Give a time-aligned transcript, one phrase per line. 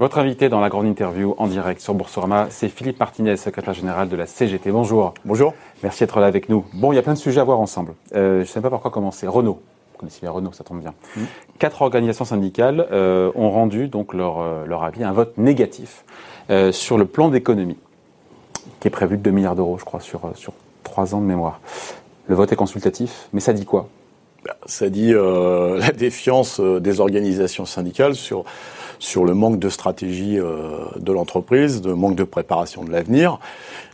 [0.00, 4.08] Votre invité dans la grande interview en direct sur Boursorama, c'est Philippe Martinez, secrétaire général
[4.08, 4.70] de la CGT.
[4.70, 5.12] Bonjour.
[5.26, 5.52] Bonjour.
[5.82, 6.64] Merci d'être là avec nous.
[6.72, 7.92] Bon, il y a plein de sujets à voir ensemble.
[8.14, 9.26] Euh, je ne sais pas par quoi commencer.
[9.26, 9.60] Renault.
[9.92, 10.94] Vous connaissez bien Renault, ça tombe bien.
[11.16, 11.20] Mmh.
[11.58, 16.06] Quatre organisations syndicales euh, ont rendu donc leur, euh, leur avis, un vote négatif
[16.48, 17.76] euh, sur le plan d'économie,
[18.80, 21.60] qui est prévu de 2 milliards d'euros, je crois, sur, sur 3 ans de mémoire.
[22.26, 23.90] Le vote est consultatif, mais ça dit quoi?
[24.46, 28.46] Bah, Ça dit euh, la défiance des organisations syndicales sur
[29.00, 33.40] sur le manque de stratégie euh, de l'entreprise, de manque de préparation de l'avenir,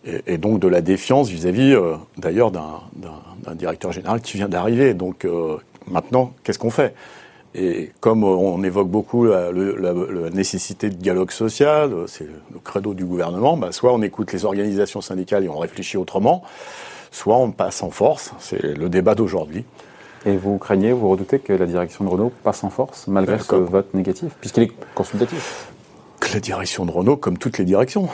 [0.05, 4.93] et, donc de la défiance vis-à-vis, euh, d'ailleurs, d'un directeur général qui vient d'arriver.
[4.93, 5.57] Donc euh,
[5.87, 6.95] maintenant, qu'est-ce qu'on fait?
[7.55, 9.51] Et comme on évoque beaucoup la,
[10.31, 15.01] nécessité de dialogue social, c'est le credo du gouvernement, bah soit on écoute les organisations
[15.01, 16.43] syndicales et on réfléchit autrement,
[17.11, 18.33] soit on passe en force.
[18.41, 19.65] C'est le débat d'aujourd'hui.
[20.27, 23.55] Et vous craignez, vous redoutez que la direction de Renault passe en force malgré ce
[23.55, 25.69] vote négatif, puisqu'il est consultatif.
[26.19, 28.09] Que la direction de Renault, comme toutes les directions,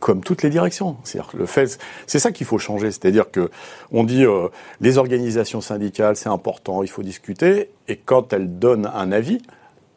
[0.00, 0.96] comme toutes les directions.
[1.04, 2.90] C'est-à-dire le fait, c'est ça qu'il faut changer.
[2.90, 3.50] C'est-à-dire que
[3.92, 4.48] on dit euh,
[4.80, 9.40] les organisations syndicales, c'est important, il faut discuter, et quand elles donnent un avis,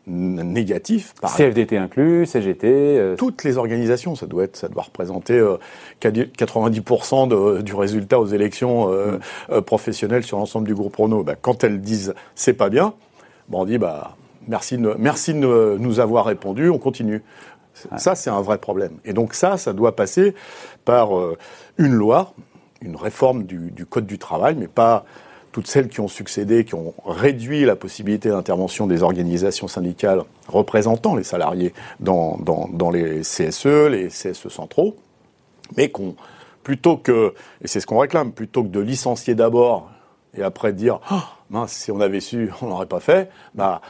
[0.07, 1.13] négatif.
[1.21, 2.67] Par CFDT inclus, CGT.
[2.67, 3.15] Euh...
[3.15, 5.57] Toutes les organisations, ça doit être, ça doit représenter euh,
[6.01, 9.61] 90% de, du résultat aux élections euh, mmh.
[9.61, 11.23] professionnelles sur l'ensemble du groupe Renault.
[11.23, 12.93] Bah, quand elles disent c'est pas bien,
[13.49, 14.15] bah, on dit bah
[14.47, 17.21] merci de, merci de nous avoir répondu, on continue.
[17.91, 17.97] Ouais.
[17.97, 18.97] Ça, c'est un vrai problème.
[19.05, 20.35] Et donc ça, ça doit passer
[20.85, 21.37] par euh,
[21.77, 22.33] une loi,
[22.81, 25.05] une réforme du, du code du travail, mais pas
[25.51, 31.15] toutes celles qui ont succédé, qui ont réduit la possibilité d'intervention des organisations syndicales représentant
[31.15, 32.37] les salariés dans,
[32.93, 34.95] les CSE, les CSE centraux,
[35.77, 36.15] mais qu'on,
[36.63, 39.89] plutôt que, et c'est ce qu'on réclame, plutôt que de licencier d'abord
[40.37, 43.81] et après dire, oh, mince, si on avait su, on n'aurait pas fait, bah,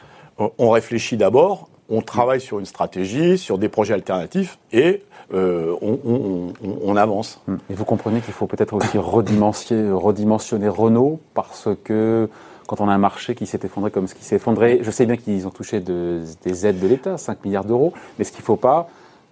[0.57, 5.03] on réfléchit d'abord, on travaille sur une stratégie, sur des projets alternatifs et
[5.33, 7.41] euh, on, on, on, on, avance.
[7.69, 12.29] Et vous comprenez qu'il faut peut-être aussi redimensionner, redimensionner, Renault parce que
[12.67, 15.05] quand on a un marché qui s'est effondré comme ce qui s'est effondré, je sais
[15.05, 18.41] bien qu'ils ont touché de, des aides de l'État, 5 milliards d'euros, mais ce qu'il
[18.41, 18.89] ne faut pas,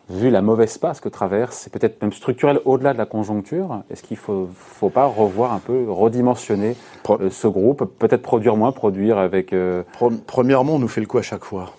[0.10, 4.04] vu la mauvaise passe que traverse, c'est peut-être même structurel au-delà de la conjoncture, est-ce
[4.04, 6.76] qu'il ne faut, faut, pas revoir un peu, redimensionner
[7.10, 9.54] euh, ce groupe, peut-être produire moins, produire avec...
[9.54, 9.84] Euh...
[10.28, 11.72] Premièrement, on nous fait le coup à chaque fois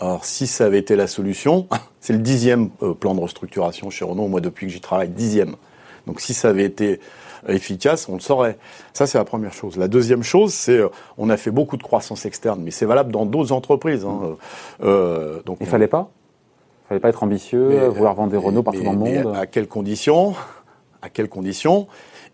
[0.00, 1.66] alors, si ça avait été la solution,
[2.00, 5.56] c'est le dixième euh, plan de restructuration chez Renault, moi, depuis que j'y travaille, dixième.
[6.06, 7.00] Donc, si ça avait été
[7.48, 8.58] efficace, on le saurait.
[8.92, 9.76] Ça, c'est la première chose.
[9.76, 10.88] La deuxième chose, c'est euh,
[11.18, 14.04] on a fait beaucoup de croissance externe, mais c'est valable dans d'autres entreprises.
[14.04, 14.36] Hein.
[14.82, 15.70] Euh, donc, il on...
[15.70, 16.10] fallait pas?
[16.84, 19.36] Il fallait pas être ambitieux, mais, vouloir vendre des Renault partout mais, dans le monde?
[19.36, 20.34] à quelles conditions?
[21.02, 21.86] À quelles conditions?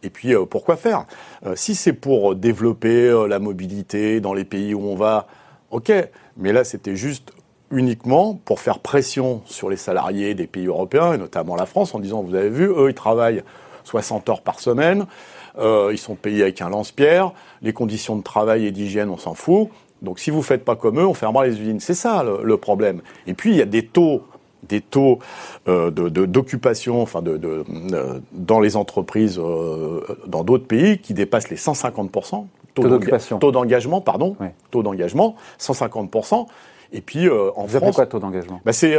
[0.05, 1.07] Et puis, euh, pourquoi faire?
[1.47, 5.27] Euh, Si c'est pour développer euh, la mobilité dans les pays où on va,
[5.71, 5.93] ok.
[6.37, 7.33] Mais là, c'était juste
[7.75, 11.99] uniquement pour faire pression sur les salariés des pays européens, et notamment la France, en
[11.99, 13.43] disant, vous avez vu, eux, ils travaillent
[13.85, 15.07] 60 heures par semaine,
[15.59, 17.33] euh, ils sont payés avec un lance-pierre,
[17.63, 19.69] les conditions de travail et d'hygiène, on s'en fout.
[20.03, 21.81] Donc si vous faites pas comme eux, on fermera les usines.
[21.81, 23.01] C'est ça le, le, problème.
[23.27, 24.23] Et puis il y a des taux
[24.69, 25.19] des taux
[25.69, 31.51] euh, d'occupation, enfin de, de, de, dans les entreprises euh, dans d'autres pays qui dépassent
[31.51, 32.11] les 150
[33.41, 34.49] taux d'engagement, pardon, oui.
[34.71, 36.11] taux d'engagement, 150
[36.93, 38.61] et puis euh, en Vous France, quoi taux d'engagement?
[38.65, 38.97] bah, c'est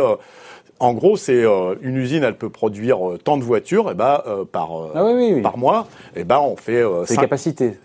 [0.80, 4.46] en gros, c'est euh, une usine, elle peut produire euh, tant de voitures, et euh,
[4.46, 6.84] par ah oui, oui, par mois, et ben on fait.
[7.10, 7.78] les capacités.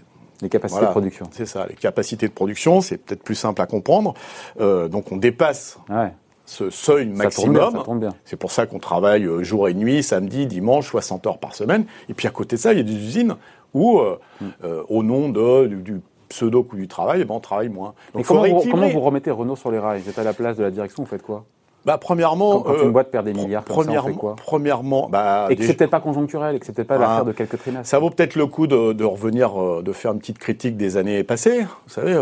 [0.43, 1.27] Les capacités voilà, de production.
[1.33, 4.15] C'est ça, les capacités de production, c'est peut-être plus simple à comprendre.
[4.59, 6.13] donc on dépasse ouais
[6.47, 7.85] ce seuil maximum.
[8.25, 11.85] C'est pour ça qu'on travaille jour et nuit, samedi, dimanche, 60 heures par semaine.
[12.09, 13.37] Et puis à côté de ça, il y a des usines
[13.75, 14.47] où, euh, mm.
[14.65, 16.01] euh, au nom de, du, du
[16.31, 17.93] pseudo coût du travail, eh ben, on travaille moins.
[18.15, 20.01] Donc, comment, vous, comment, vous, remettez Renault sur les rails?
[20.01, 21.45] Vous êtes à la place de la direction, vous faites quoi?
[21.85, 24.19] Bah, premièrement, quand, quand euh, une boîte perd des milliards, comme premièrement, ça, on fait
[24.19, 24.37] quoi?
[24.37, 27.25] premièrement, bah, et que c'est peut-être pas conjoncturel, et que c'est peut-être pas ah, l'affaire
[27.25, 27.89] de quelques trimestres.
[27.89, 31.25] Ça vaut peut-être le coup de, de revenir, de faire une petite critique des années
[31.25, 31.63] passées.
[31.63, 32.19] Vous savez,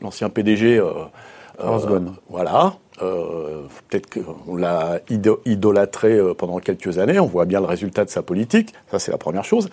[0.00, 0.82] l'ancien PDG.
[1.58, 2.14] Osborne.
[2.28, 7.18] voilà, euh, peut-être qu'on l'a idolâtré euh, pendant quelques années.
[7.18, 8.72] On voit bien le résultat de sa politique.
[8.90, 9.68] Ça, c'est la première chose.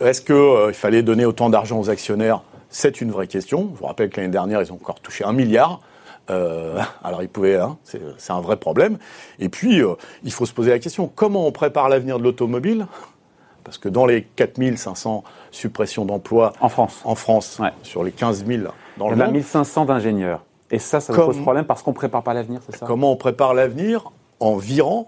[0.00, 2.42] Est-ce qu'il euh, fallait donner autant d'argent aux actionnaires?
[2.68, 3.70] C'est une vraie question.
[3.74, 5.80] Je vous rappelle que l'année dernière, ils ont encore touché un milliard.
[6.28, 8.98] Euh, alors ils pouvaient, hein, c'est un vrai problème.
[9.38, 9.80] Et puis,
[10.24, 12.86] il faut se poser la question comment on prépare l'avenir de l'automobile?
[13.62, 17.70] Parce que dans les 4500 suppressions d'emplois en France, en France, ouais.
[17.82, 18.62] sur les 15 000
[18.96, 20.42] dans il le y en a monde, 1500 d'ingénieurs.
[20.70, 23.16] Et ça, ça Comme, pose problème parce qu'on prépare pas l'avenir, c'est ça Comment on
[23.16, 24.10] prépare l'avenir
[24.40, 25.06] en virant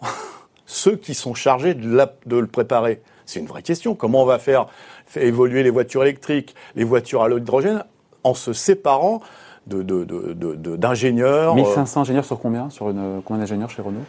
[0.67, 3.03] ceux qui sont chargés de, la, de le préparer?
[3.27, 3.95] C'est une vraie question.
[3.95, 4.69] Comment on va faire,
[5.07, 7.85] faire, évoluer les voitures électriques, les voitures à l'hydrogène,
[8.25, 9.21] en se séparant
[9.67, 11.55] d'ingénieurs.
[11.55, 12.71] De, de, 1500 ingénieurs sur combien?
[12.71, 14.01] Sur une, combien d'ingénieurs chez Renault?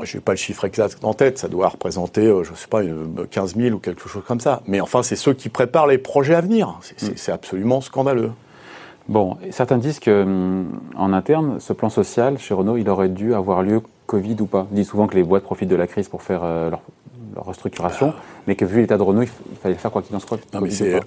[0.00, 2.82] Je n'ai pas le chiffre exact en tête, ça doit représenter, je ne sais pas,
[3.30, 4.62] 15 000 ou quelque chose comme ça.
[4.68, 6.78] Mais enfin, c'est ceux qui préparent les projets à venir.
[6.82, 7.32] C'est mm.
[7.32, 8.30] absolument scandaleux.
[9.08, 13.34] Bon, certains disent que hum, en interne, ce plan social chez Renault, il aurait dû
[13.34, 14.66] avoir lieu Covid ou pas.
[14.72, 16.80] Ils disent souvent que les boîtes profitent de la crise pour faire euh, leur,
[17.36, 18.20] restructuration, ah.
[18.48, 19.28] mais que vu l'état de Renault, il,
[19.62, 20.40] fallait le faire quoi qu'il en soit.
[20.52, 21.00] Non, mais c'est,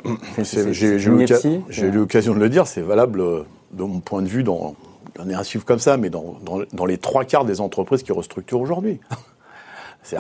[0.72, 3.44] j'ai, eu l'occasion de le dire, c'est valable euh,
[3.74, 4.76] de mon point de vue dans,
[5.20, 6.38] on est un chiffre comme ça, mais dans,
[6.72, 9.02] dans les trois quarts des entreprises qui restructurent aujourd'hui.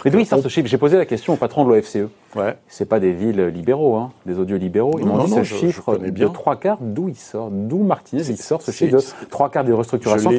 [0.06, 0.68] Mais d'où il sort ce chiffre?
[0.68, 2.10] J'ai posé la question au patron de l'OFCE.
[2.36, 2.56] Ouais.
[2.68, 4.98] C'est pas des villes libéraux, hein, des audios libéraux.
[5.00, 8.62] Ils m'ont dit ce chiffre de trois quarts, d'où il sort D'où Martinez il sort
[8.62, 10.32] ce chiffre de trois quarts des restructurations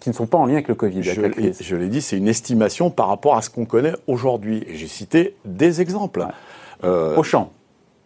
[0.00, 1.02] qui, ne sont pas en lien avec le Covid.
[1.02, 4.64] Je, l'ai dit, c'est une estimation par rapport à ce qu'on connaît aujourd'hui.
[4.68, 6.26] Et j'ai cité des exemples.
[6.84, 7.50] Euh, Auchan.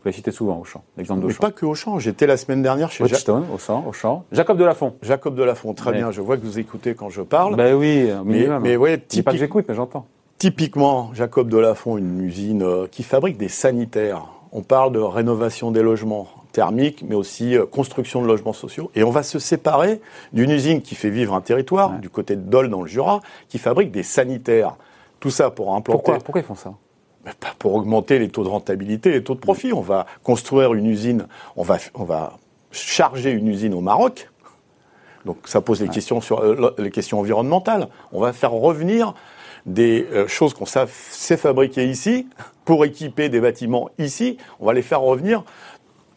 [0.00, 0.82] Vous l'avez cité souvent, Auchan.
[0.96, 1.38] L'exemple d'Auchan.
[1.40, 1.98] Mais pas que Auchan.
[1.98, 4.24] J'étais la semaine dernière chez Bridgestone, Auchan, Auchan.
[4.32, 4.94] Jacob Delafont.
[5.02, 6.10] Jacob Delafont, très bien.
[6.10, 7.56] Je vois que vous écoutez quand je parle.
[7.56, 10.06] Ben oui, mais, mais ouais, pas que j'écoute, mais j'entends.
[10.38, 14.26] Typiquement, Jacob Delafont, une usine euh, qui fabrique des sanitaires.
[14.52, 18.90] On parle de rénovation des logements thermiques, mais aussi euh, construction de logements sociaux.
[18.94, 20.00] Et on va se séparer
[20.32, 23.58] d'une usine qui fait vivre un territoire, du côté de Dole dans le Jura, qui
[23.58, 24.76] fabrique des sanitaires.
[25.20, 25.96] Tout ça pour implanter.
[25.96, 26.74] Pourquoi, Pourquoi ils font ça?
[27.58, 29.72] Pour augmenter les taux de rentabilité, les taux de profit.
[29.72, 31.26] On va construire une usine,
[31.56, 32.34] on va, on va
[32.70, 34.30] charger une usine au Maroc.
[35.24, 37.88] Donc ça pose les questions sur euh, les questions environnementales.
[38.12, 39.14] On va faire revenir
[39.66, 42.26] des euh, choses qu'on sait fabriquer ici
[42.64, 44.36] pour équiper des bâtiments ici.
[44.60, 45.44] On va les faire revenir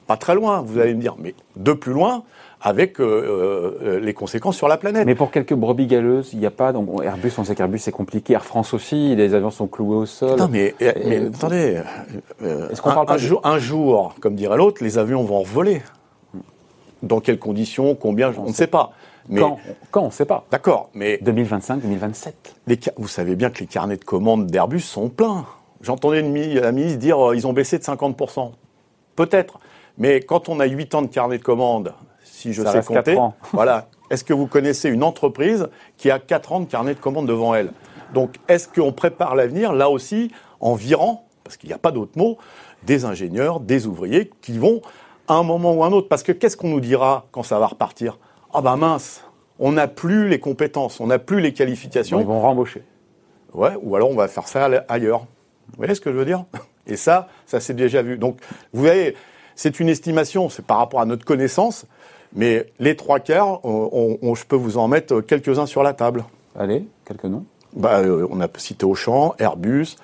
[0.06, 2.24] pas très loin, vous allez me dire, mais de plus loin,
[2.62, 5.06] avec euh, euh, les conséquences sur la planète.
[5.06, 6.72] Mais pour quelques brebis galeuses, il n'y a pas.
[6.72, 8.34] Donc Airbus, on sait qu'Airbus c'est compliqué.
[8.34, 10.40] Air France aussi, les avions sont cloués au sol.
[10.40, 11.82] Non, mais, attendez.
[12.42, 15.44] Est-ce qu'on un, parle pas un, jour, un jour, comme dirait l'autre, les avions vont
[15.44, 15.82] voler.
[17.04, 18.94] Dans quelles conditions Combien On ne sait pas.
[19.30, 19.60] Mais quand,
[19.92, 20.46] quand on ne sait pas.
[20.52, 22.56] D'accord, mais 2025, 2027.
[22.98, 25.46] vous savez bien que les carnets de commandes d'Airbus sont pleins.
[25.82, 28.52] J'entendais la ministre dire qu'ils euh, ils ont baissé de 50%
[29.16, 29.60] Peut-être,
[29.98, 31.94] mais quand on a 8 ans de carnet de commandes,
[32.24, 33.18] si je sais compter,
[33.52, 33.88] voilà.
[34.10, 37.54] Est-ce que vous connaissez une entreprise qui a 4 ans de carnet de commandes devant
[37.56, 37.72] elle?
[38.14, 42.14] Donc, est-ce qu'on prépare l'avenir là aussi en virant, parce qu'il n'y a pas d'autre
[42.16, 42.38] mot,
[42.84, 44.82] des ingénieurs, des ouvriers qui vont
[45.28, 46.08] à un moment ou à un autre?
[46.08, 48.18] Parce que qu'est-ce qu'on nous dira quand ça va repartir?
[48.54, 49.24] Ah bah mince,
[49.60, 52.20] on n'a plus les compétences, on n'a plus les qualifications.
[52.20, 52.84] ils vont rembaucher.
[53.54, 55.22] Ouais, ou alors on va faire ça ailleurs.
[55.70, 56.46] Vous voyez ce que je veux dire?
[56.88, 58.18] Et ça, ça s'est déjà vu.
[58.18, 58.40] Donc,
[58.74, 59.16] vous voyez,
[59.56, 61.86] c'est une estimation, c'est par rapport à notre connaissance,
[62.34, 66.24] mais les trois quarts, je peux vous en mettre quelques-uns sur la table.
[66.58, 67.46] Allez, quelques noms.
[67.76, 69.98] Bah, euh, on a cité Auchan, Airbus,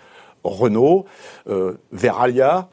[0.44, 1.06] Renault,
[1.48, 2.68] euh, Veralia,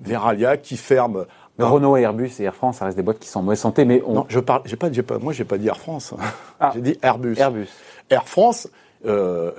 [0.00, 1.26] Veralia qui ferme
[1.58, 4.02] Renault, Airbus et Air France, ça reste des boîtes qui sont en mauvaise santé, mais
[4.06, 6.14] non, je parle, j'ai pas, j'ai pas, moi j'ai pas dit Air France,
[6.60, 6.72] ah.
[6.74, 7.36] j'ai dit Airbus.
[7.38, 7.68] Airbus.
[8.10, 8.68] Air France,
[9.06, 9.52] euh,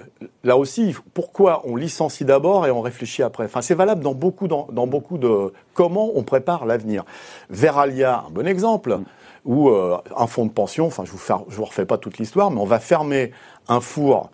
[0.44, 3.46] là aussi, pourquoi on licencie d'abord et on réfléchit après?
[3.46, 7.06] Enfin, c'est valable dans beaucoup, dans, beaucoup de comment on prépare l'avenir.
[7.50, 9.06] Veralia, un bon exemple, mm.
[9.46, 10.88] ou euh, un fonds de pension.
[10.88, 13.32] Enfin, je vous, je vous refais pas toute l'histoire, mais on va fermer
[13.68, 14.32] un four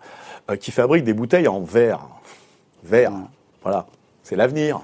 [0.50, 2.00] euh, qui fabrique des bouteilles en verre.
[2.82, 3.28] Verre, mm.
[3.62, 3.86] voilà,
[4.22, 4.80] c'est l'avenir.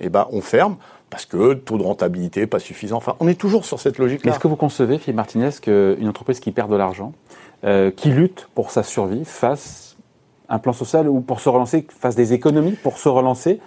[0.00, 0.76] Et eh ben, on ferme
[1.10, 2.96] parce que taux de rentabilité pas suffisant.
[2.96, 4.32] Enfin, on est toujours sur cette logique-là.
[4.32, 7.12] Est-ce que vous concevez, Philippe Martinez, qu'une entreprise qui perd de l'argent,
[7.64, 9.96] euh, qui lutte pour sa survie, fasse
[10.48, 13.60] un plan social ou pour se relancer, fasse des économies pour se relancer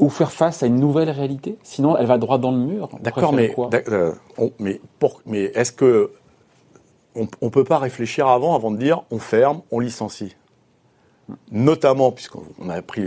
[0.00, 1.56] ou faire face à une nouvelle réalité?
[1.62, 2.88] Sinon, elle va droit dans le mur.
[3.00, 3.54] D'accord, mais,
[3.88, 4.12] euh,
[4.58, 4.80] mais,
[5.26, 6.10] mais est-ce que
[7.14, 10.34] on ne peut pas réfléchir avant, avant de dire on ferme, on licencie?
[11.52, 12.42] Notamment, puisqu'on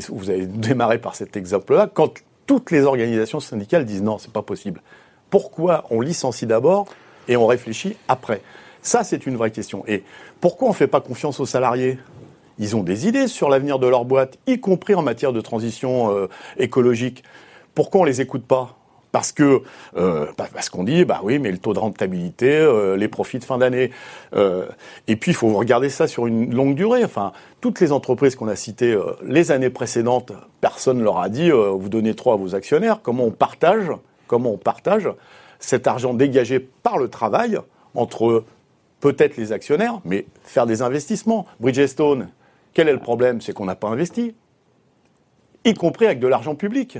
[0.09, 2.13] vous avez démarré par cet exemple-là, quand
[2.45, 4.81] toutes les organisations syndicales disent non, c'est pas possible.
[5.29, 6.87] Pourquoi on licencie d'abord
[7.27, 8.41] et on réfléchit après?
[8.81, 9.85] Ça, c'est une vraie question.
[9.87, 10.03] Et
[10.41, 11.97] pourquoi on ne fait pas confiance aux salariés?
[12.59, 16.11] Ils ont des idées sur l'avenir de leur boîte, y compris en matière de transition
[16.11, 17.23] euh, écologique.
[17.73, 18.77] Pourquoi on les écoute pas?
[19.13, 19.61] Parce que
[19.95, 23.45] euh, parce qu'on dit bah oui mais le taux de rentabilité, euh, les profits de
[23.45, 23.91] fin d'année,
[24.35, 24.65] euh,
[25.07, 27.05] et puis il faut regarder ça sur une longue durée.
[27.05, 31.89] Enfin, toutes les entreprises qu'on a citées les années précédentes, personne leur a dit vous
[31.89, 32.99] donnez trop à vos actionnaires.
[33.01, 33.91] Comment on partage
[34.27, 35.07] Comment on partage
[35.59, 37.59] cet argent dégagé par le travail
[37.93, 38.43] entre
[38.99, 41.45] peut-être les actionnaires, mais faire des investissements?
[41.59, 42.29] Bridgestone,
[42.73, 43.41] quel est le problème?
[43.41, 44.33] C'est qu'on n'a pas investi,
[45.65, 46.97] y compris avec de l'argent public.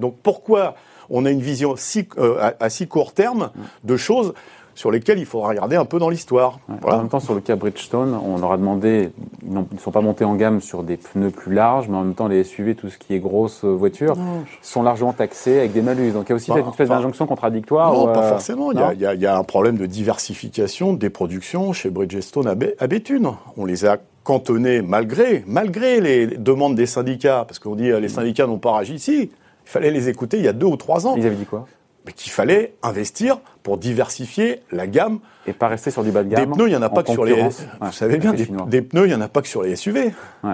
[0.00, 0.74] Donc pourquoi
[1.10, 1.74] on a une vision
[2.18, 3.50] euh, à, si court terme
[3.84, 4.34] de choses
[4.74, 6.58] sur lesquelles il faudra regarder un peu dans l'histoire.
[6.84, 9.10] En même temps, sur le cas Bridgestone, on leur a demandé
[9.42, 12.14] ils ne sont pas montés en gamme sur des pneus plus larges, mais en même
[12.14, 14.16] temps, les SUV, tout ce qui est grosse voiture,
[14.60, 16.10] sont largement taxés avec des malus.
[16.12, 17.94] Donc il y a aussi Bah, une espèce d'injonction contradictoire.
[17.94, 18.70] Non, ou, pas euh, forcément.
[18.72, 21.72] Il y, a, il y a- il y a un problème de diversification des productions
[21.72, 23.30] chez Bridgestone à, Bé- à Béthune.
[23.56, 28.08] On les a cantonnés malgré, malgré les demandes des syndicats, parce qu'on dit euh, les
[28.10, 29.30] syndicats n'ont pas réagi ici.
[29.66, 31.66] Il fallait les écouter il y a deux ou trois ans, Ils avaient dit quoi?
[32.06, 35.18] Mais qu'il fallait investir pour diversifier la gamme.
[35.48, 36.52] Et pas rester sur du bas de Des gamme.
[36.52, 37.32] pneus, il n'y en a pas que sur les.
[37.32, 39.62] concurrence, Vous ouais, savez bien, des, des pneus, il n'y en a pas que sur
[39.64, 40.12] les SUV.
[40.44, 40.52] Ouais.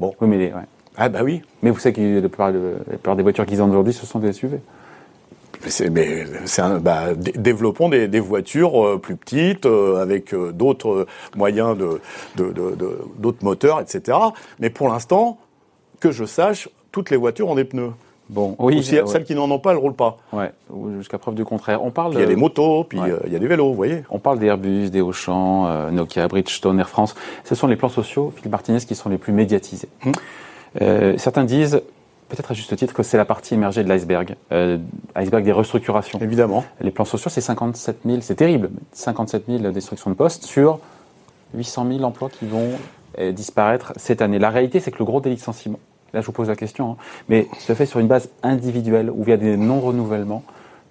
[0.00, 0.14] Bon.
[0.20, 0.62] Oui, mais, les- ouais.
[0.96, 1.42] Ah bah oui.
[1.62, 4.58] mais vous savez que la plupart, des voitures qu'ils vendent aujourd'hui, ce sont des SUV.
[5.62, 11.06] Mais c'est, bah, dé- développons des, des voitures euh, plus petites euh, avec euh, d'autres
[11.36, 12.00] moyens de,
[12.36, 14.18] de, de- de- d'autres moteurs, etc.
[14.58, 15.38] Mais pour l'instant,
[16.00, 17.92] que je sache, toutes les voitures ont des pneus.
[18.30, 19.06] Bon, oui, Ou si- ouais.
[19.06, 20.16] celles qui n'en ont pas, elles roulent pas.
[20.32, 21.82] Ouais, ou jusqu'à preuve du contraire.
[21.82, 23.10] On parle, il y a des motos, puis Ouais.
[23.10, 24.04] euh, il y a des vélos, vous voyez.
[24.08, 27.16] on parle des Airbus, des Auchan, euh, Nokia, Bridgestone, Air France.
[27.44, 29.88] Ce sont les plans sociaux, Philippe Martinez, qui sont les plus médiatisés.
[30.06, 30.12] Hum.
[30.80, 31.82] Euh, certains disent,
[32.28, 34.36] peut-être à juste titre, que c'est la partie émergée de l'iceberg,
[35.16, 36.20] iceberg des restructurations.
[36.22, 36.64] Évidemment.
[36.80, 40.78] Les plans sociaux, c'est 57 000, c'est terrible, 57 000 destructions de postes sur
[41.54, 42.68] 800 000 emplois qui vont
[43.32, 44.38] disparaître cette année.
[44.38, 45.80] La réalité, c'est que le gros des licenciements,
[46.14, 46.96] là je vous pose la question, hein,
[47.28, 50.42] mais se fait sur une base individuelle ou via des non-renouvellements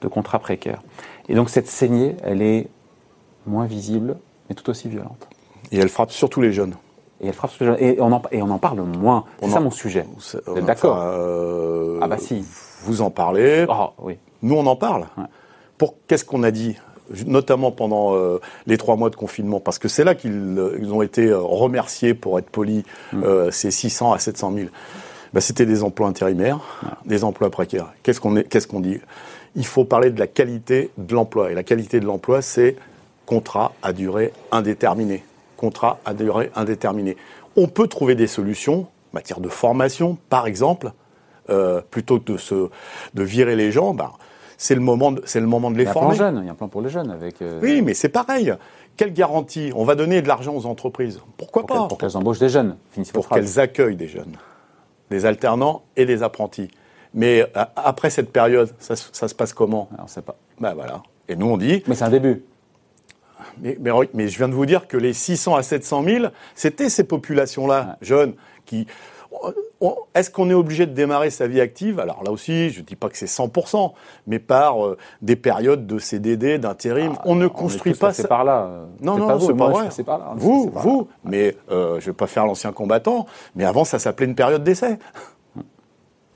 [0.01, 0.81] de contrats précaires.
[1.27, 2.67] Et donc cette saignée, elle est
[3.45, 4.17] moins visible,
[4.49, 5.27] mais tout aussi violente.
[5.71, 6.75] Et elle frappe surtout les jeunes.
[7.21, 7.83] Et elle frappe sur les jeunes.
[7.83, 9.25] Et on en, et on en parle moins.
[9.41, 10.05] C'est ça en- mon sujet.
[10.15, 10.95] Vous êtes d'accord?
[10.97, 12.43] enfin, euh, Ah bah si.
[12.83, 13.65] Vous en parlez.
[13.69, 14.17] Ah oui.
[14.41, 15.01] Nous, on en parle.
[15.17, 15.25] Ouais.
[15.77, 16.77] Pour qu'est-ce qu'on a dit?
[17.25, 21.01] Notamment pendant euh, les trois mois de confinement, parce que c'est là qu'ils euh, ont
[21.01, 23.51] été remerciés, pour être polis, Mm.
[23.51, 24.69] ces 600 à 700 000.
[25.33, 26.59] Ben, C'était des emplois intérimaires,
[27.05, 27.91] des emplois précaires.
[28.03, 28.99] Qu'est-ce qu'on dit?
[29.55, 31.51] Il faut parler de la qualité de l'emploi.
[31.51, 32.75] Et la qualité de l'emploi, c'est
[33.25, 35.23] contrat à durée indéterminée.
[35.57, 37.17] Contrat à durée indéterminée.
[37.55, 40.91] On peut trouver des solutions, en matière de formation, par exemple,
[41.49, 42.69] euh, plutôt que de, se,
[43.15, 44.11] de virer les gens, ben,
[44.57, 46.17] c'est le moment de, c'est le moment de les Il y a un plan former.
[46.17, 47.41] jeune, il y a un plan pour les jeunes avec.
[47.41, 48.53] euh, Oui, mais c'est pareil.
[48.97, 49.71] Quelle garantie?
[49.75, 51.19] On va donner de l'argent aux entreprises.
[51.37, 51.87] Pourquoi pour pas?
[51.87, 52.77] pour qu'elles embauchent des jeunes.
[53.13, 54.35] Pour qu'elles accueillent des jeunes,
[55.09, 56.69] des alternants et des apprentis.
[57.13, 59.89] Mais euh, après cette période, ça, se- ça se passe comment?
[59.93, 60.35] Alors, on sait pas.
[60.59, 61.01] Ben voilà.
[61.27, 62.43] Et nous on dit, Mais c'est un début.
[63.59, 66.25] mais, mais, mais je viens de vous dire que les 600 à 700 000,
[66.55, 68.33] c'était ces populations-là, jeunes,
[68.65, 68.87] qui...
[70.13, 71.99] Est-ce qu'on est obligé de démarrer sa vie active?
[71.99, 73.93] Alors là aussi, je ne dis pas que c'est 100%,
[74.27, 77.13] mais par euh, des périodes de CDD, d'intérim.
[77.23, 78.27] on ne Ah, On est construit pas ça.
[78.27, 78.87] par là.
[78.99, 79.87] Non, non, c'est pas vrai.
[80.05, 80.33] par là.
[80.35, 80.81] Vous, là.
[80.81, 84.63] vous, mais euh, je vais pas faire l'ancien combattant, mais avant ça s'appelait une période
[84.63, 84.99] d'essai.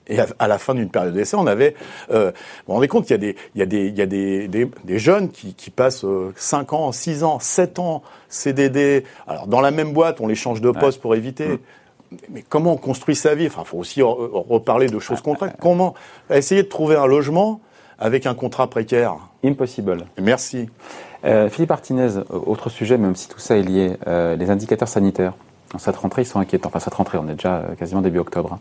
[0.07, 1.75] Et à, la fin d'une période d'essai, on avait,
[2.11, 4.01] euh, vous vous rendez compte, il y a des, il y a des, il y
[4.01, 8.03] a des, des, des jeunes qui, qui passent euh, 5 ans, 6 ans, 7 ans,
[8.27, 9.05] CDD.
[9.27, 11.47] Alors dans la même boîte, on les change de poste pour éviter.
[11.47, 11.57] Mm.
[12.29, 13.47] Mais comment on construit sa vie?
[13.47, 15.55] Enfin, faut aussi re- reparler de choses concrètes.
[15.59, 15.93] Comment
[16.29, 17.61] essayer de trouver un logement
[17.99, 19.15] avec un contrat précaire?
[19.43, 20.05] Impossible.
[20.21, 20.69] Merci.
[21.25, 24.89] Euh, Philippe Martinez, euh, autre sujet, même si tout ça est lié, euh, les indicateurs
[24.89, 25.33] sanitaires.
[25.73, 26.67] En cette rentrée, ils sont inquiétants.
[26.67, 28.53] Enfin, cette rentrée, on est déjà euh, quasiment début octobre.
[28.53, 28.59] hein.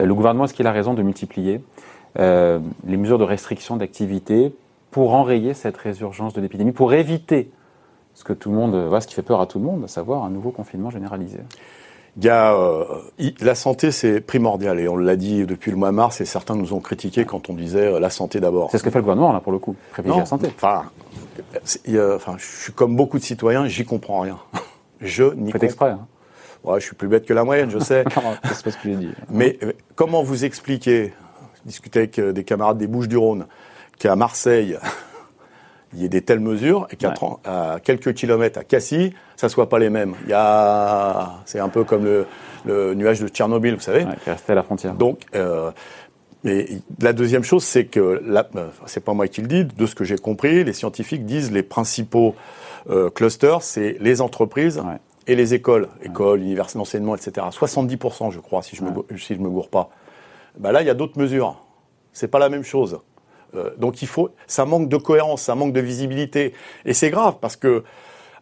[0.00, 1.60] Euh, le gouvernement, est-ce qu'il a raison de multiplier
[2.18, 4.54] euh, les mesures de restriction d'activité
[4.90, 7.50] pour enrayer cette résurgence de l'épidémie, pour éviter
[8.14, 9.82] ce que tout le monde, euh, voilà, ce qui fait peur à tout le monde,
[9.84, 11.38] à savoir un nouveau confinement généralisé?
[12.16, 12.84] Il y a, euh,
[13.40, 14.78] la santé, c'est primordial.
[14.78, 17.50] Et on l'a dit depuis le mois de mars, et certains nous ont critiqué quand
[17.50, 18.70] on disait euh, la santé d'abord.
[18.70, 20.48] C'est ce que fait le gouvernement, là, pour le coup, privilégier la santé.
[20.56, 20.84] Enfin,
[22.38, 24.38] je suis comme beaucoup de citoyens, j'y comprends rien.
[25.00, 25.90] Je n'y comprends exprès.
[25.90, 26.06] Hein.
[26.64, 28.04] Ouais, je suis plus bête que la moyenne, je sais.
[28.44, 29.10] c'est pas ce que j'ai dit.
[29.28, 31.12] Mais euh, comment vous expliquer,
[31.56, 33.46] je discutais avec euh, des camarades des Bouches-du-Rhône,
[33.98, 34.78] qu'à Marseille,
[35.94, 37.14] il y ait des telles mesures et qu'à Ouais.
[37.14, 40.14] 30 à quelques kilomètres à Cassis, ça soit pas les mêmes.
[40.24, 42.26] Il y a, c'est un peu comme le,
[42.64, 44.04] le nuage de Tchernobyl, vous savez.
[44.04, 44.94] Ouais, qui à la frontière.
[44.94, 45.70] Donc, euh,
[47.00, 50.04] la deuxième chose, c'est que, euh, c'est pas moi qui le dis, de ce que
[50.04, 52.34] j'ai compris, les scientifiques disent les principaux
[52.90, 54.98] euh, clusters, c'est les entreprises Ouais.
[55.26, 57.46] et les écoles, écoles, universités d'enseignement, etc.
[57.50, 58.94] 70%, je crois, si je me, Ouais.
[58.94, 59.88] go- si je me gourre pas.
[60.58, 61.56] Bah là, il y a d'autres mesures.
[62.12, 62.98] C'est pas la même chose.
[63.56, 66.52] Euh, donc il faut, ça manque de cohérence, ça manque de visibilité,
[66.84, 67.82] et c'est grave parce que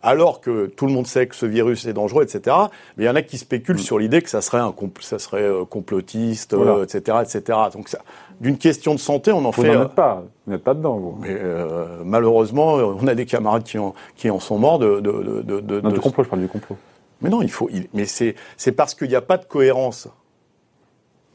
[0.04, 2.56] alors que tout le monde sait que ce virus est dangereux, etc.
[2.96, 5.20] Mais il y en a qui spéculent sur l'idée que ça serait un compl- ça
[5.20, 6.82] serait euh, complotiste, euh, Voilà.
[6.82, 7.58] etc., etc.
[7.72, 7.88] Donc
[8.40, 9.72] d'une question de santé, on en Vous fait.
[9.72, 10.24] n'en euh, êtes pas.
[10.44, 11.18] Vous n'êtes pas dedans, vous.
[11.20, 14.98] mais euh, malheureusement, euh, on a des camarades qui en, qui en sont morts de.
[14.98, 16.76] de, de, de- Non, du complot, je parle du complot.
[17.20, 17.68] Mais non, il faut.
[17.72, 20.08] il- mais c'est c'est parce qu'il n'y a pas de cohérence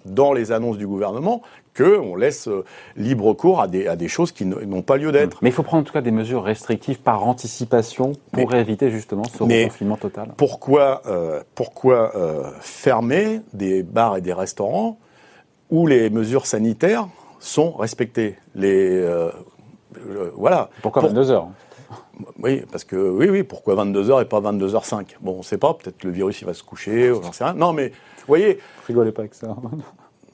[0.08, 1.42] dans les annonces du gouvernement
[1.76, 2.64] qu'on laisse euh,
[2.96, 5.38] libre cours à des, à des choses qui n'ont pas lieu d'être.
[5.42, 9.24] Mais il faut prendre en tout cas des mesures restrictives par anticipation pour éviter justement
[9.26, 10.34] ce confinement total.
[10.38, 14.98] Pourquoi, euh, pourquoi euh, fermer des bars et des restaurants
[15.70, 17.08] où les mesures sanitaires
[17.40, 18.38] sont respectées?
[18.56, 19.06] Les,
[20.36, 20.70] voilà.
[20.82, 21.50] Pourquoi 22 heures?
[22.40, 25.58] Oui, parce que oui, oui, pourquoi 22 heures et pas 22h05 Bon, on ne sait
[25.58, 27.54] pas, peut-être le virus il va se coucher, j'en sais rien.
[27.54, 28.60] Non, mais vous voyez.
[28.88, 29.56] Rigolez pas avec ça.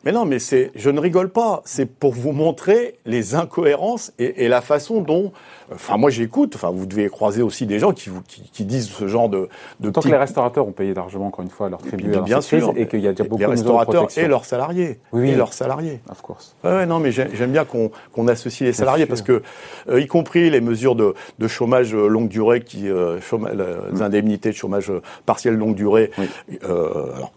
[0.03, 1.61] Mais non, mais c'est, je ne rigole pas.
[1.65, 5.31] C'est pour vous montrer les incohérences et, et la façon dont,
[5.73, 6.55] enfin, moi j'écoute.
[6.55, 9.47] Enfin, vous devez croiser aussi des gens qui vous, qui, qui disent ce genre de,
[9.79, 12.41] de Tant que les restaurateurs ont payé largement, encore une fois, leur tribut bien, bien
[12.41, 15.53] sûr, et qu'il y a déjà beaucoup les restaurateurs et leurs salariés, oui, et leurs
[15.53, 16.01] salariés.
[16.09, 16.55] Of course.
[16.63, 19.41] Ouais, ouais non, mais j'aime bien qu'on qu'on associe les salariés parce que,
[19.89, 24.01] euh, y compris les mesures de, de chômage longue durée, qui, euh, chômage, les mm.
[24.01, 24.91] indemnités de chômage
[25.25, 26.11] partiel longue durée.
[26.63, 27.31] Euh, alors,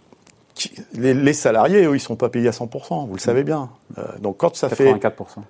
[0.95, 3.71] les, salariés, eux, ils sont pas payés à 100%, vous le savez bien.
[3.99, 4.75] Euh, donc quand ça 84%.
[4.75, 5.41] fait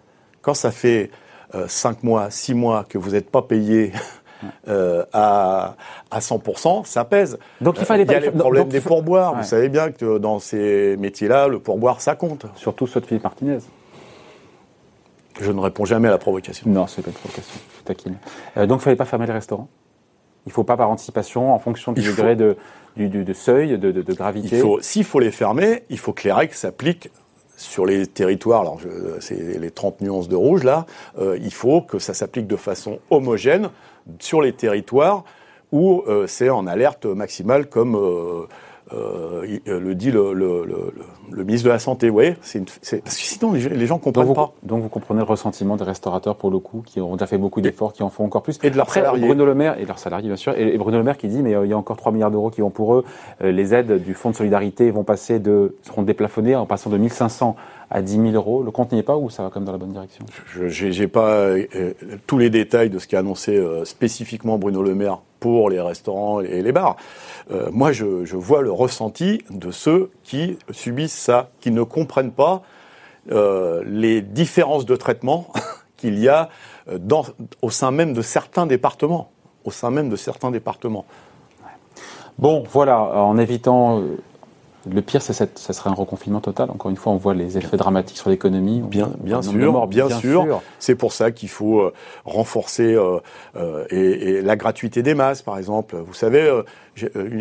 [0.42, 1.10] quand ça fait
[1.54, 3.92] euh, 5 mois, 6 mois que vous n'êtes pas payé
[4.68, 5.76] euh, à,
[6.10, 7.38] à 100%, ça pèse.
[7.60, 9.34] Donc il fallait il y a les problèmes des pourboires.
[9.34, 12.46] Vous savez bien que dans ces métiers-là, le pourboire, ça compte.
[12.56, 13.58] Surtout ceux de Philippe Martinez.
[15.40, 16.68] Je ne réponds jamais à la provocation.
[16.68, 17.60] Non, c'est pas une provocation.
[17.84, 18.16] Taquine.
[18.56, 19.68] Euh, donc il fallait pas fermer les restaurants.
[20.46, 22.56] Il faut pas par anticipation, en fonction du degré de
[22.96, 24.62] du, seuil, de, gravité.
[24.80, 27.10] S'il faut les fermer, il faut que les règles s'appliquent
[27.56, 28.78] sur les territoires, alors
[29.20, 30.84] c'est les 30 nuances de rouge là,
[31.18, 33.70] euh, il faut que ça s'applique de façon homogène
[34.18, 35.24] sur les territoires
[35.72, 38.46] où euh, c'est en alerte maximale comme euh,
[38.92, 40.94] euh, euh, le dit le, le, le,
[41.32, 42.08] le, ministre de la Santé.
[42.08, 44.52] Ouais, c'est parce que sinon les, gens comprennent donc pas.
[44.62, 47.60] Donc vous comprenez le ressentiment des restaurateurs pour le coup, qui ont déjà fait beaucoup
[47.60, 48.60] d'efforts, qui en font encore plus.
[48.62, 49.26] Et de leurs salariés.
[49.26, 50.56] Bruno Le Maire et leurs salariés bien sûr.
[50.56, 52.50] Et, Bruno Le Maire qui dit mais euh, il y a encore 3 milliards d'euros
[52.50, 53.04] qui vont pour eux.
[53.40, 57.56] les aides du fonds de solidarité vont passer de seront déplafonnées en passant de 1500
[57.90, 58.62] à 10 000 euros.
[58.62, 60.24] Le compte n'y est pas ou ça va comme dans la bonne direction?
[60.54, 61.54] Je n'ai pas
[62.26, 66.62] tous les détails de ce qu'a annoncé spécifiquement Bruno Le Maire pour les restaurants et
[66.62, 66.96] les bars.
[67.50, 72.32] Euh, moi, je, je, vois le ressenti de ceux qui subissent ça, qui ne comprennent
[72.32, 72.62] pas
[73.30, 75.48] euh, les différences de traitement
[75.96, 76.48] qu'il y a
[76.88, 77.24] euh, dans,
[77.62, 79.30] au sein même de certains départements.
[79.64, 81.06] Au sein même de certains départements.
[82.38, 84.16] Bon, voilà, en évitant euh,
[84.90, 86.70] le pire, ça serait un reconfinement total.
[86.70, 88.80] Encore une fois, on voit les effets dramatiques sur l'économie.
[88.80, 90.62] Bien, bien sûr, bien, sûr.
[90.78, 91.92] C'est pour ça qu'il faut euh,
[92.24, 93.18] renforcer euh,
[93.56, 95.96] euh, et, la gratuité des masques, par exemple.
[95.96, 96.62] Vous savez,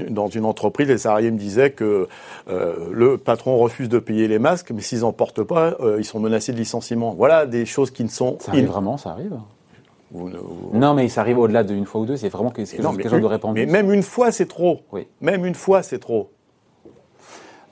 [0.09, 2.07] dans une entreprise, les salariés me disaient que
[2.47, 6.51] le patron refuse de payer les masques, mais s'ils n'en portent pas, ils sont menacés
[6.51, 7.13] de licenciement.
[7.13, 8.37] Voilà des choses qui ne sont.
[8.39, 9.37] Ça arrive vraiment, ça arrive.
[10.73, 12.17] Non, mais ça arrive au-delà d'une fois ou deux.
[12.17, 13.59] C'est vraiment quelque chose, de répandu.
[13.59, 14.81] Mais même une fois, c'est trop.
[14.91, 15.07] Oui.
[15.21, 16.31] Même une fois, c'est trop.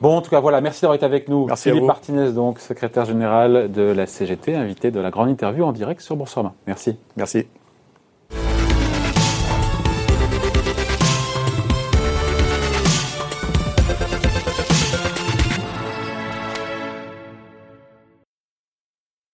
[0.03, 1.45] Bon, en tout cas, voilà, merci d'avoir été avec nous.
[1.45, 5.71] Merci Philippe Martinez, donc secrétaire général de la CGT, invité de la grande interview en
[5.71, 6.51] direct sur Boursorama.
[6.67, 6.97] Merci.
[7.15, 7.47] Merci.